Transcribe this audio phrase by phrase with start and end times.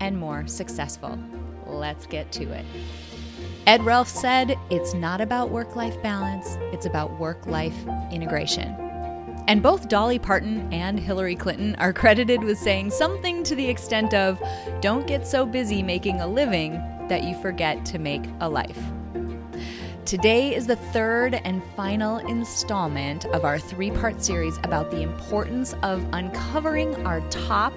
[0.00, 1.18] and more successful.
[1.66, 2.64] Let's get to it.
[3.66, 7.76] Ed Ralph said, It's not about work life balance, it's about work life
[8.12, 8.74] integration.
[9.46, 14.14] And both Dolly Parton and Hillary Clinton are credited with saying something to the extent
[14.14, 14.40] of,
[14.80, 16.72] Don't get so busy making a living
[17.08, 18.78] that you forget to make a life.
[20.04, 25.74] Today is the third and final installment of our three part series about the importance
[25.82, 27.72] of uncovering our top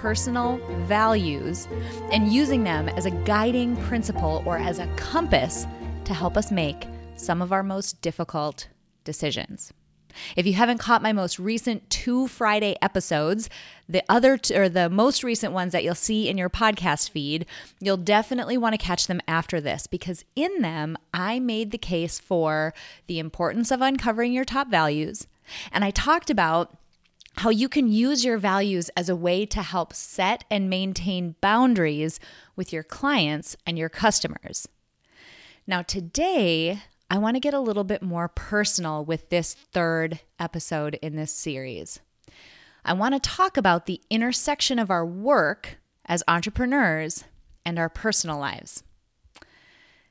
[0.00, 1.68] personal values
[2.10, 5.66] and using them as a guiding principle or as a compass
[6.04, 8.68] to help us make some of our most difficult
[9.04, 9.72] decisions.
[10.36, 13.50] If you haven't caught my most recent two Friday episodes,
[13.88, 17.46] the other t- or the most recent ones that you'll see in your podcast feed,
[17.78, 22.18] you'll definitely want to catch them after this because in them I made the case
[22.18, 22.72] for
[23.06, 25.26] the importance of uncovering your top values
[25.72, 26.76] and I talked about
[27.40, 32.20] how you can use your values as a way to help set and maintain boundaries
[32.54, 34.68] with your clients and your customers.
[35.66, 40.98] Now, today, I want to get a little bit more personal with this third episode
[41.00, 42.00] in this series.
[42.84, 47.24] I want to talk about the intersection of our work as entrepreneurs
[47.64, 48.82] and our personal lives.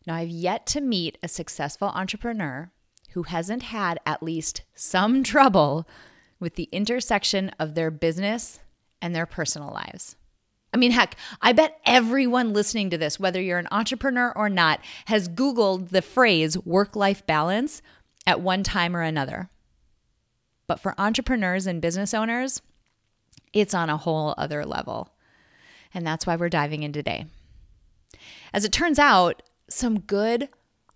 [0.08, 2.72] Now, I've yet to meet a successful entrepreneur
[3.12, 5.88] who hasn't had at least some trouble
[6.40, 8.60] with the intersection of their business
[9.02, 10.16] and their personal lives.
[10.74, 14.82] I mean, heck, I bet everyone listening to this, whether you're an entrepreneur or not,
[15.06, 17.82] has Googled the phrase work life balance
[18.28, 19.50] at one time or another.
[20.68, 22.62] But for entrepreneurs and business owners,
[23.54, 25.10] it's on a whole other level.
[25.94, 27.26] And that's why we're diving in today.
[28.54, 30.50] As it turns out, some good,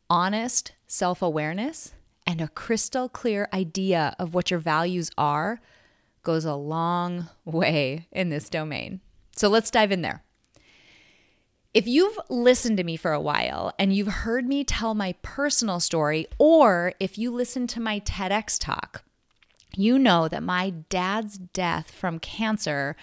[0.10, 1.94] honest self awareness
[2.26, 5.62] and a crystal clear idea of what your values are
[6.24, 9.02] goes a long way in this domain.
[9.36, 10.24] So let's dive in there.
[11.74, 15.80] If you've listened to me for a while and you've heard me tell my personal
[15.80, 19.04] story, or if you listen to my TEDx talk,
[19.76, 22.96] you know that my dad's death from cancer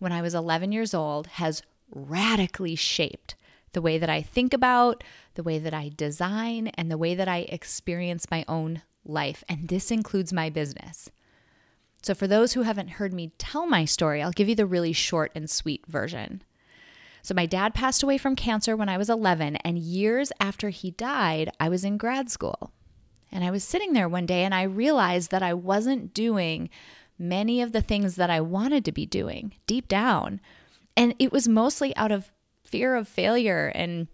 [0.00, 1.62] when I was 11 years old has
[1.94, 3.36] radically shaped
[3.76, 5.04] the way that I think about,
[5.34, 9.44] the way that I design, and the way that I experience my own life.
[9.50, 11.10] And this includes my business.
[12.02, 14.94] So, for those who haven't heard me tell my story, I'll give you the really
[14.94, 16.42] short and sweet version.
[17.20, 20.92] So, my dad passed away from cancer when I was 11, and years after he
[20.92, 22.72] died, I was in grad school.
[23.30, 26.70] And I was sitting there one day and I realized that I wasn't doing
[27.18, 30.40] many of the things that I wanted to be doing deep down.
[30.96, 32.32] And it was mostly out of
[32.66, 34.08] fear of failure and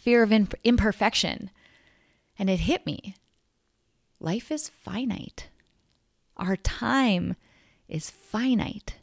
[0.00, 0.32] fear of
[0.64, 1.50] imperfection.
[2.38, 3.14] And it hit me
[4.18, 5.48] life is finite,
[6.36, 7.36] our time
[7.88, 8.96] is finite.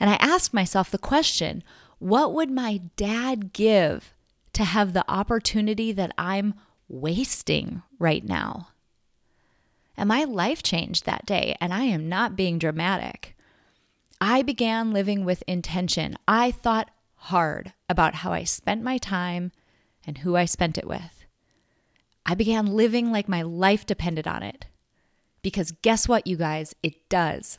[0.00, 1.62] And I asked myself the question
[1.98, 4.14] what would my dad give
[4.52, 6.54] to have the opportunity that I'm
[6.88, 8.68] wasting right now?
[9.96, 13.36] And my life changed that day, and I am not being dramatic.
[14.20, 16.16] I began living with intention.
[16.28, 19.52] I thought hard about how I spent my time
[20.06, 21.24] and who I spent it with.
[22.24, 24.66] I began living like my life depended on it.
[25.42, 26.74] Because guess what, you guys?
[26.82, 27.58] It does.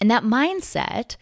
[0.00, 1.16] And that mindset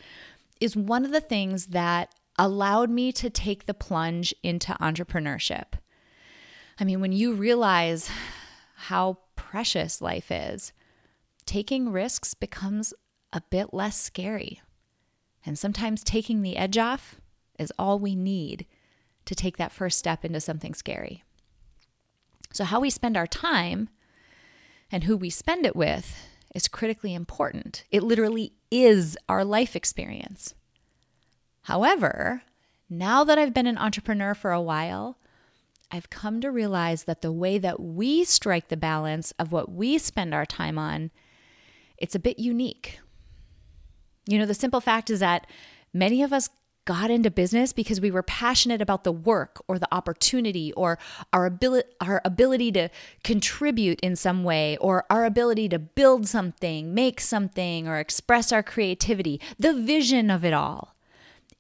[0.61, 5.75] is one of the things that allowed me to take the plunge into entrepreneurship.
[6.79, 8.11] I mean, when you realize
[8.75, 10.73] how precious life is,
[11.47, 12.95] taking risks becomes
[13.33, 14.61] a bit less scary.
[15.45, 17.21] And sometimes taking the edge off
[17.59, 18.67] is all we need
[19.25, 21.25] to take that first step into something scary.
[22.53, 23.89] So, how we spend our time
[24.91, 26.17] and who we spend it with
[26.55, 27.85] is critically important.
[27.91, 30.55] It literally is our life experience.
[31.63, 32.43] However,
[32.91, 35.17] now that I've been an entrepreneur for a while,
[35.91, 39.99] I've come to realize that the way that we strike the balance of what we
[39.99, 41.11] spend our time on,
[41.97, 42.99] it's a bit unique.
[44.27, 45.47] You know, the simple fact is that
[45.93, 46.49] many of us
[46.85, 50.99] got into business because we were passionate about the work or the opportunity or
[51.33, 52.89] our ability our ability to
[53.23, 58.63] contribute in some way or our ability to build something, make something or express our
[58.63, 60.97] creativity, the vision of it all.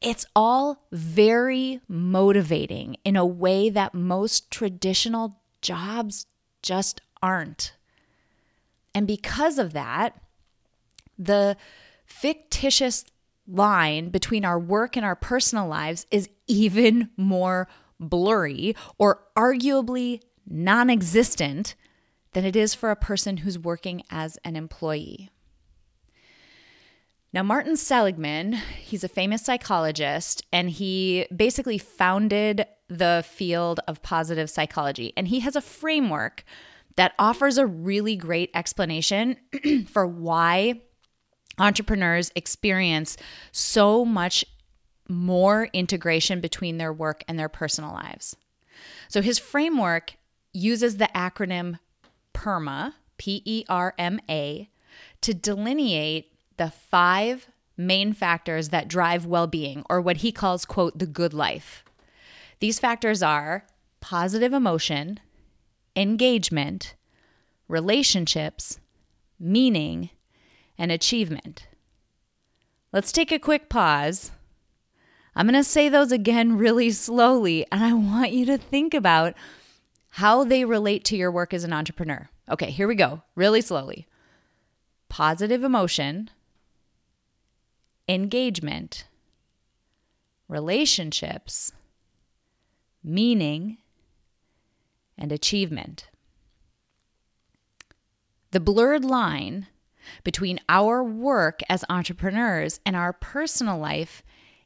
[0.00, 6.26] It's all very motivating in a way that most traditional jobs
[6.60, 7.74] just aren't.
[8.92, 10.20] And because of that,
[11.16, 11.56] the
[12.12, 13.04] fictitious
[13.48, 17.66] line between our work and our personal lives is even more
[17.98, 21.74] blurry or arguably non existent
[22.32, 25.30] than it is for a person who's working as an employee.
[27.32, 34.50] Now, Martin Seligman, he's a famous psychologist, and he basically founded the field of positive
[34.50, 35.14] psychology.
[35.16, 36.44] And he has a framework
[36.96, 39.36] that offers a really great explanation
[39.88, 40.82] for why
[41.58, 43.16] entrepreneurs experience
[43.50, 44.44] so much
[45.08, 48.36] more integration between their work and their personal lives.
[49.08, 50.14] So his framework
[50.52, 51.78] uses the acronym
[52.34, 54.70] PERMA, P E R M A,
[55.20, 60.98] to delineate the five main factors that drive well being, or what he calls, quote,
[60.98, 61.84] the good life.
[62.60, 63.66] These factors are
[64.00, 65.20] positive emotion,
[65.96, 66.94] engagement,
[67.68, 68.78] relationships,
[69.38, 70.10] meaning,
[70.82, 71.68] and achievement.
[72.92, 74.32] Let's take a quick pause.
[75.36, 79.34] I'm going to say those again really slowly, and I want you to think about
[80.10, 82.28] how they relate to your work as an entrepreneur.
[82.50, 84.08] Okay, here we go, really slowly.
[85.08, 86.30] Positive emotion,
[88.08, 89.04] engagement,
[90.48, 91.70] relationships,
[93.04, 93.78] meaning,
[95.16, 96.08] and achievement.
[98.50, 99.68] The blurred line
[100.24, 104.22] between our work as entrepreneurs and our personal life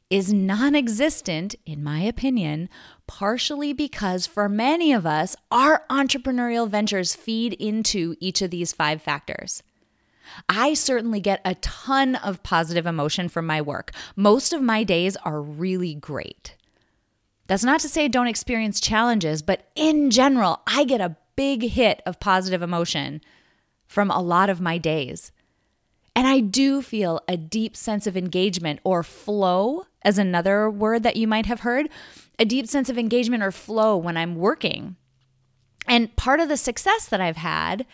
[0.09, 2.69] is non existent, in my opinion,
[3.07, 9.01] partially because for many of us, our entrepreneurial ventures feed into each of these five
[9.01, 9.63] factors.
[10.49, 13.91] I certainly get a ton of positive emotion from my work.
[14.15, 16.55] Most of my days are really great.
[17.47, 21.63] That's not to say I don't experience challenges, but in general, I get a big
[21.63, 23.21] hit of positive emotion
[23.87, 25.31] from a lot of my days.
[26.15, 31.15] And I do feel a deep sense of engagement or flow, as another word that
[31.15, 31.89] you might have heard,
[32.39, 34.95] a deep sense of engagement or flow when I'm working.
[35.87, 37.85] And part of the success that I've had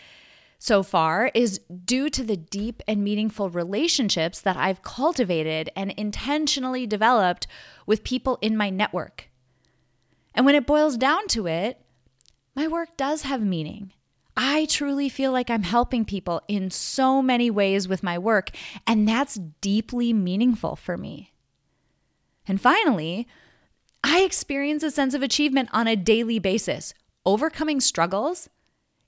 [0.58, 6.86] so far is due to the deep and meaningful relationships that I've cultivated and intentionally
[6.86, 7.46] developed
[7.86, 9.28] with people in my network.
[10.34, 11.80] And when it boils down to it,
[12.56, 13.92] my work does have meaning.
[14.36, 18.50] I truly feel like I'm helping people in so many ways with my work,
[18.86, 21.32] and that's deeply meaningful for me.
[22.46, 23.28] And finally,
[24.02, 26.94] I experience a sense of achievement on a daily basis.
[27.24, 28.48] Overcoming struggles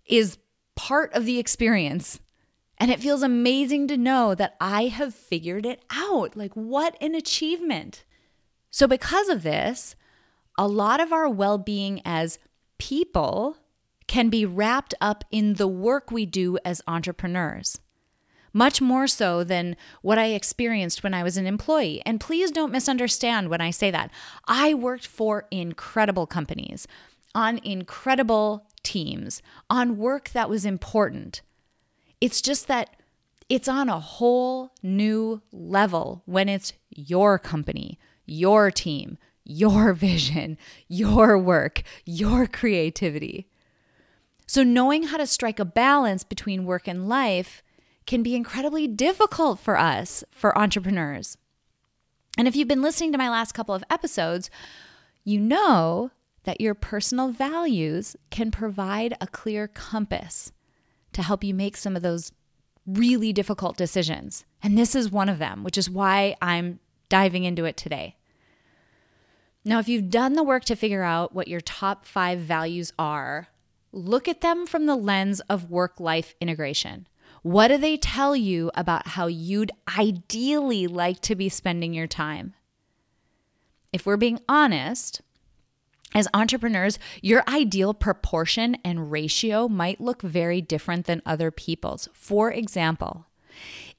[0.06, 0.38] is
[0.74, 2.20] part of the experience.
[2.78, 6.36] And it feels amazing to know that I have figured it out.
[6.36, 8.04] Like, what an achievement.
[8.70, 9.96] So, because of this,
[10.58, 12.38] a lot of our well being as
[12.78, 13.56] people
[14.06, 17.78] can be wrapped up in the work we do as entrepreneurs.
[18.52, 22.00] Much more so than what I experienced when I was an employee.
[22.06, 24.10] And please don't misunderstand when I say that.
[24.46, 26.86] I worked for incredible companies
[27.34, 31.42] on incredible teams, on work that was important.
[32.18, 32.96] It's just that
[33.48, 40.56] it's on a whole new level when it's your company, your team, your vision,
[40.88, 43.48] your work, your creativity.
[44.46, 47.62] So, knowing how to strike a balance between work and life
[48.06, 51.36] can be incredibly difficult for us, for entrepreneurs.
[52.38, 54.50] And if you've been listening to my last couple of episodes,
[55.24, 56.12] you know
[56.44, 60.52] that your personal values can provide a clear compass
[61.12, 62.30] to help you make some of those
[62.86, 64.44] really difficult decisions.
[64.62, 68.16] And this is one of them, which is why I'm diving into it today.
[69.64, 73.48] Now, if you've done the work to figure out what your top five values are,
[73.96, 77.08] look at them from the lens of work life integration.
[77.42, 82.54] What do they tell you about how you'd ideally like to be spending your time?
[83.92, 85.22] If we're being honest,
[86.14, 92.08] as entrepreneurs, your ideal proportion and ratio might look very different than other people's.
[92.12, 93.26] For example,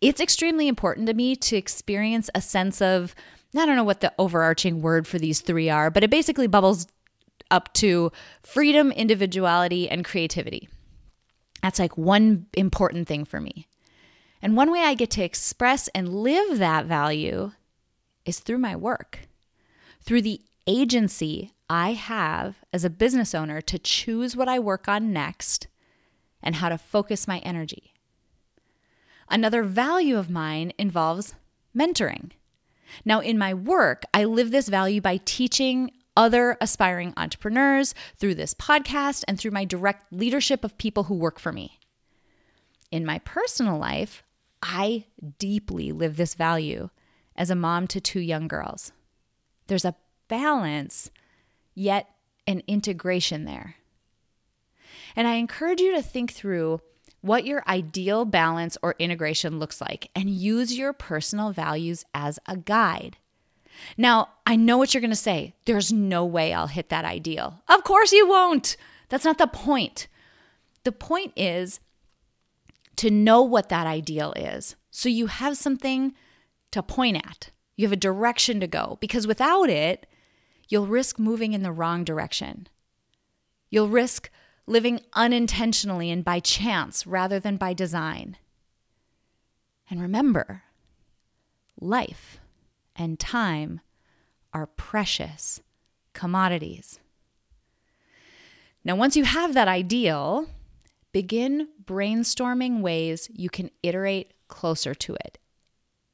[0.01, 3.15] it's extremely important to me to experience a sense of
[3.55, 6.87] I don't know what the overarching word for these three are, but it basically bubbles
[7.51, 8.11] up to
[8.43, 10.69] freedom, individuality, and creativity.
[11.61, 13.67] That's like one important thing for me.
[14.41, 17.51] And one way I get to express and live that value
[18.25, 19.27] is through my work,
[20.01, 25.11] through the agency I have as a business owner to choose what I work on
[25.11, 25.67] next
[26.41, 27.93] and how to focus my energy.
[29.29, 31.35] Another value of mine involves
[31.75, 32.31] mentoring.
[33.03, 38.55] Now, in my work, I live this value by teaching other aspiring entrepreneurs through this
[38.55, 41.79] podcast and through my direct leadership of people who work for me.
[42.91, 44.23] In my personal life,
[44.61, 45.05] I
[45.37, 46.89] deeply live this value
[47.35, 48.91] as a mom to two young girls.
[49.67, 49.95] There's a
[50.27, 51.11] balance,
[51.75, 52.09] yet
[52.47, 53.75] an integration there.
[55.15, 56.81] And I encourage you to think through
[57.21, 62.57] what your ideal balance or integration looks like and use your personal values as a
[62.57, 63.17] guide.
[63.97, 65.55] Now, I know what you're going to say.
[65.65, 67.61] There's no way I'll hit that ideal.
[67.67, 68.77] Of course you won't.
[69.09, 70.07] That's not the point.
[70.83, 71.79] The point is
[72.97, 76.15] to know what that ideal is so you have something
[76.71, 77.51] to point at.
[77.75, 80.07] You have a direction to go because without it,
[80.67, 82.67] you'll risk moving in the wrong direction.
[83.69, 84.31] You'll risk
[84.65, 88.37] living unintentionally and by chance rather than by design.
[89.87, 90.63] And remember,
[91.79, 92.39] life
[92.97, 93.81] and time
[94.53, 95.61] are precious
[96.13, 96.99] commodities.
[98.83, 100.47] Now, once you have that ideal,
[101.11, 105.37] begin brainstorming ways you can iterate closer to it.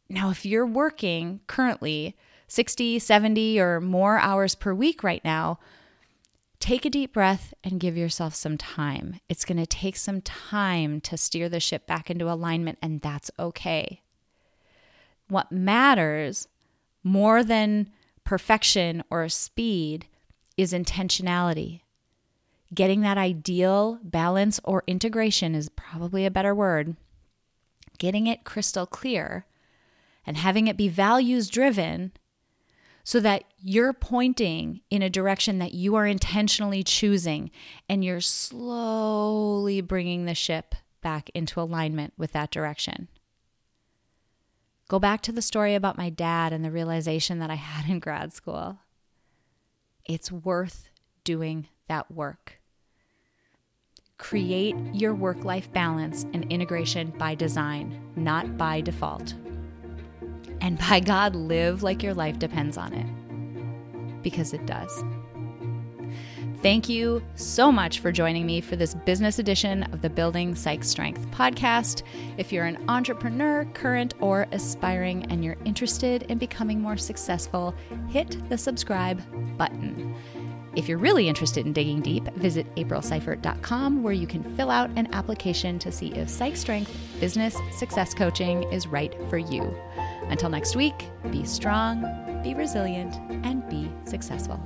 [0.10, 2.16] Now, if you're working currently
[2.48, 5.60] 60, 70, or more hours per week right now,
[6.60, 9.20] take a deep breath and give yourself some time.
[9.28, 13.32] It's going to take some time to steer the ship back into alignment, and that's
[13.40, 14.02] okay.
[15.30, 16.48] What matters
[17.04, 17.90] more than
[18.24, 20.08] perfection or speed
[20.58, 21.82] is intentionality.
[22.74, 26.96] Getting that ideal balance or integration is probably a better word.
[28.00, 29.46] Getting it crystal clear
[30.26, 32.14] and having it be values driven
[33.04, 37.52] so that you're pointing in a direction that you are intentionally choosing
[37.90, 43.10] and you're slowly bringing the ship back into alignment with that direction.
[44.94, 48.00] Go back to the story about my dad and the realization that I had in
[48.00, 48.78] grad school.
[50.06, 50.88] It's worth
[51.24, 52.62] doing that work.
[54.20, 59.34] Create your work life balance and integration by design, not by default.
[60.62, 64.22] And by God, live like your life depends on it.
[64.22, 65.04] Because it does.
[66.64, 70.82] Thank you so much for joining me for this business edition of the Building Psych
[70.82, 72.04] Strength podcast.
[72.38, 77.76] If you're an entrepreneur, current, or aspiring, and you're interested in becoming more successful,
[78.08, 79.22] hit the subscribe
[79.58, 80.16] button.
[80.74, 85.14] If you're really interested in digging deep, visit aprilseifert.com where you can fill out an
[85.14, 89.76] application to see if Psych Strength Business Success Coaching is right for you.
[90.30, 92.04] Until next week, be strong,
[92.42, 93.16] be resilient,
[93.46, 94.66] and be successful.